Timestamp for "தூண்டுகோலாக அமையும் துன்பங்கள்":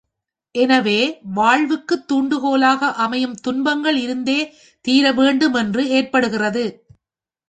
2.07-3.95